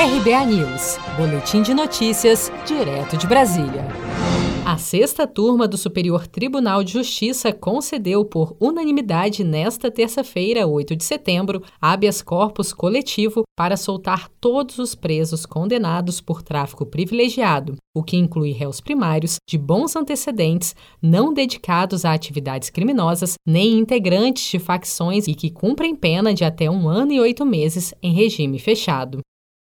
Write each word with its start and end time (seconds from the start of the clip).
RBA 0.00 0.46
News, 0.46 0.96
Boletim 1.16 1.60
de 1.60 1.74
Notícias, 1.74 2.52
direto 2.64 3.16
de 3.16 3.26
Brasília. 3.26 3.84
A 4.64 4.78
sexta 4.78 5.26
turma 5.26 5.66
do 5.66 5.76
Superior 5.76 6.28
Tribunal 6.28 6.84
de 6.84 6.92
Justiça 6.92 7.52
concedeu 7.52 8.24
por 8.24 8.56
unanimidade 8.60 9.42
nesta 9.42 9.90
terça-feira, 9.90 10.68
8 10.68 10.94
de 10.94 11.02
setembro, 11.02 11.64
habeas 11.80 12.22
corpus 12.22 12.72
coletivo 12.72 13.42
para 13.56 13.76
soltar 13.76 14.28
todos 14.40 14.78
os 14.78 14.94
presos 14.94 15.44
condenados 15.44 16.20
por 16.20 16.42
tráfico 16.42 16.86
privilegiado, 16.86 17.74
o 17.92 18.04
que 18.04 18.16
inclui 18.16 18.52
réus 18.52 18.80
primários 18.80 19.38
de 19.48 19.58
bons 19.58 19.96
antecedentes, 19.96 20.76
não 21.02 21.34
dedicados 21.34 22.04
a 22.04 22.12
atividades 22.12 22.70
criminosas, 22.70 23.34
nem 23.44 23.76
integrantes 23.76 24.48
de 24.48 24.60
facções 24.60 25.26
e 25.26 25.34
que 25.34 25.50
cumprem 25.50 25.96
pena 25.96 26.32
de 26.32 26.44
até 26.44 26.70
um 26.70 26.88
ano 26.88 27.10
e 27.10 27.18
oito 27.18 27.44
meses 27.44 27.92
em 28.00 28.12
regime 28.12 28.60
fechado. 28.60 29.18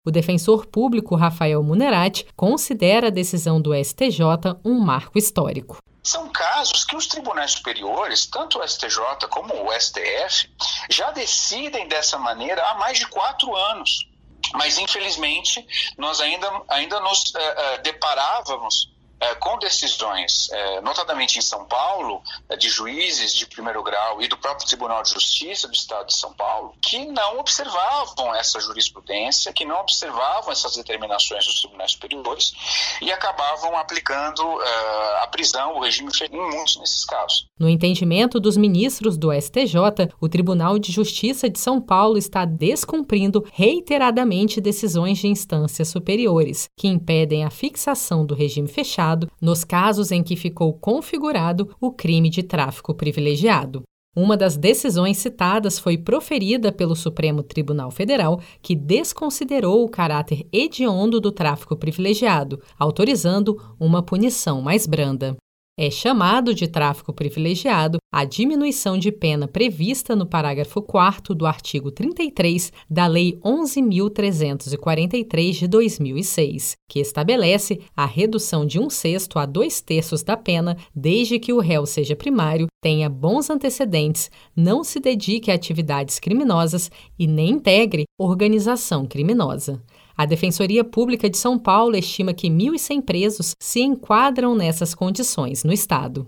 O 0.07 0.11
defensor 0.13 0.67
público 0.67 1.17
Rafael 1.17 1.61
Munerati 1.65 2.29
considera 2.37 3.09
a 3.09 3.11
decisão 3.11 3.61
do 3.61 3.75
STJ 3.75 4.21
um 4.65 4.79
marco 4.79 5.19
histórico. 5.19 5.79
São 6.01 6.29
casos 6.29 6.85
que 6.85 6.95
os 6.95 7.09
tribunais 7.09 7.51
superiores, 7.51 8.25
tanto 8.25 8.61
o 8.61 8.69
STJ 8.69 9.27
como 9.29 9.53
o 9.53 9.73
STF, 9.73 10.49
já 10.89 11.11
decidem 11.11 11.89
dessa 11.89 12.17
maneira 12.19 12.63
há 12.63 12.75
mais 12.75 13.01
de 13.01 13.09
quatro 13.09 13.53
anos. 13.57 14.07
Mas, 14.53 14.79
infelizmente, 14.79 15.67
nós 15.99 16.21
ainda, 16.21 16.63
ainda 16.69 17.01
nos 17.01 17.35
uh, 17.35 17.39
uh, 17.39 17.83
deparávamos 17.83 18.96
com 19.35 19.59
decisões, 19.59 20.49
é, 20.51 20.81
notadamente 20.81 21.39
em 21.39 21.43
São 21.43 21.65
Paulo, 21.65 22.23
é, 22.49 22.57
de 22.57 22.69
juízes 22.69 23.35
de 23.35 23.47
primeiro 23.47 23.83
grau 23.83 24.23
e 24.23 24.29
do 24.29 24.37
próprio 24.37 24.67
Tribunal 24.67 25.03
de 25.03 25.11
Justiça 25.11 25.69
do 25.69 25.75
Estado 25.75 26.07
de 26.07 26.15
São 26.15 26.33
Paulo, 26.33 26.75
que 26.81 27.05
não 27.07 27.39
observavam 27.39 28.35
essa 28.35 28.61
jurisprudência, 28.61 29.53
que 29.53 29.65
não 29.65 29.81
observavam 29.81 30.53
essas 30.53 30.77
determinações 30.77 31.45
dos 31.45 31.61
tribunais 31.61 31.93
superiores 31.93 32.53
e 33.01 33.13
acabavam 33.13 33.77
aplicando 33.77 34.43
é, 34.63 35.23
a 35.23 35.27
prisão, 35.29 35.77
o 35.77 35.81
regime 35.81 36.11
em 36.31 36.51
muitos 36.51 36.77
desses 36.77 37.05
casos. 37.05 37.47
No 37.59 37.69
entendimento 37.69 38.39
dos 38.39 38.57
ministros 38.57 39.17
do 39.17 39.33
STJ, 39.33 40.11
o 40.21 40.29
Tribunal 40.29 40.79
de 40.79 40.93
Justiça 40.93 41.49
de 41.49 41.59
São 41.59 41.81
Paulo 41.81 42.17
está 42.17 42.45
descumprindo 42.45 43.45
reiteradamente 43.53 44.61
decisões 44.61 45.19
de 45.19 45.29
instâncias 45.29 45.89
superiores, 45.89 46.69
que 46.77 46.89
impedem 46.89 47.45
a 47.45 47.51
fixação 47.51 48.25
do 48.25 48.35
regime 48.35 48.69
fechado 48.69 49.26
nos 49.41 49.65
casos 49.65 50.11
em 50.11 50.23
que 50.23 50.37
ficou 50.37 50.73
configurado 50.73 51.75
o 51.81 51.93
crime 51.93 52.31
de 52.31 52.43
tráfico 52.43 52.95
privilegiado. 52.95 53.83
Uma 54.17 54.35
das 54.35 54.57
decisões 54.57 55.19
citadas 55.19 55.79
foi 55.79 55.99
proferida 55.99 56.73
pelo 56.73 56.97
Supremo 56.97 57.43
Tribunal 57.43 57.91
Federal, 57.91 58.41
que 58.63 58.75
desconsiderou 58.75 59.85
o 59.85 59.91
caráter 59.91 60.47
hediondo 60.51 61.21
do 61.21 61.31
tráfico 61.31 61.77
privilegiado, 61.77 62.59
autorizando 62.79 63.61
uma 63.79 64.03
punição 64.03 64.63
mais 64.63 64.87
branda. 64.87 65.37
É 65.79 65.91
chamado 65.91 66.55
de 66.55 66.67
tráfico 66.67 67.13
privilegiado 67.13 67.99
a 68.11 68.25
diminuição 68.25 68.97
de 68.97 69.13
pena 69.13 69.47
prevista 69.47 70.17
no 70.17 70.25
parágrafo 70.25 70.81
4 70.81 71.35
do 71.35 71.45
artigo 71.45 71.91
33 71.91 72.73
da 72.89 73.07
Lei 73.07 73.39
11.343 73.45 75.53
de 75.53 75.69
2006, 75.69 76.77
que 76.89 76.99
estabelece 76.99 77.79
a 77.95 78.07
redução 78.07 78.65
de 78.65 78.81
um 78.81 78.89
sexto 78.89 79.39
a 79.39 79.45
dois 79.45 79.83
terços 79.83 80.23
da 80.23 80.35
pena 80.35 80.79
desde 80.95 81.39
que 81.39 81.53
o 81.53 81.61
réu 81.61 81.85
seja 81.85 82.17
primário, 82.17 82.69
tenha 82.83 83.11
bons 83.11 83.51
antecedentes, 83.51 84.31
não 84.57 84.83
se 84.83 84.99
dedique 84.99 85.51
a 85.51 85.55
atividades 85.57 86.19
criminosas 86.19 86.91
e 87.19 87.27
nem 87.27 87.51
integre 87.51 88.05
organização 88.19 89.05
criminosa. 89.05 89.83
A 90.17 90.25
Defensoria 90.25 90.83
Pública 90.83 91.29
de 91.29 91.37
São 91.37 91.59
Paulo 91.59 91.95
estima 91.95 92.33
que 92.33 92.49
1.100 92.49 93.03
presos 93.03 93.55
se 93.61 93.83
enquadram 93.83 94.55
nessas 94.55 94.95
condições 94.95 95.63
no 95.63 95.75
Estado. 95.75 96.27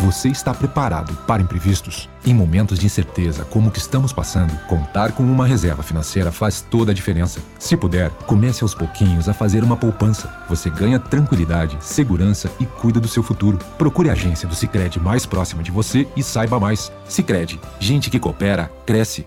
Você 0.00 0.30
está 0.30 0.52
preparado 0.52 1.14
para 1.26 1.42
imprevistos? 1.42 2.08
Em 2.26 2.34
momentos 2.34 2.78
de 2.78 2.86
incerteza 2.86 3.44
como 3.44 3.68
o 3.68 3.70
que 3.70 3.78
estamos 3.78 4.12
passando, 4.12 4.58
contar 4.66 5.12
com 5.12 5.22
uma 5.22 5.46
reserva 5.46 5.82
financeira 5.82 6.32
faz 6.32 6.60
toda 6.60 6.90
a 6.90 6.94
diferença. 6.94 7.40
Se 7.58 7.76
puder, 7.76 8.10
comece 8.26 8.64
aos 8.64 8.74
pouquinhos 8.74 9.28
a 9.28 9.34
fazer 9.34 9.62
uma 9.62 9.76
poupança. 9.76 10.44
Você 10.48 10.68
ganha 10.68 10.98
tranquilidade, 10.98 11.76
segurança 11.80 12.50
e 12.58 12.66
cuida 12.66 12.98
do 12.98 13.06
seu 13.06 13.22
futuro. 13.22 13.58
Procure 13.78 14.08
a 14.08 14.14
agência 14.14 14.48
do 14.48 14.54
Sicredi 14.56 14.98
mais 14.98 15.24
próxima 15.24 15.62
de 15.62 15.70
você 15.70 16.08
e 16.16 16.22
saiba 16.22 16.58
mais. 16.58 16.90
Sicredi, 17.04 17.60
gente 17.78 18.10
que 18.10 18.18
coopera 18.18 18.72
cresce 18.84 19.26